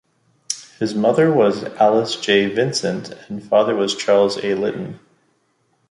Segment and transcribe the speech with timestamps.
[0.79, 2.47] His mother was Alice J.
[2.51, 4.55] Vincent and father was Charles A.
[4.55, 4.99] Litton.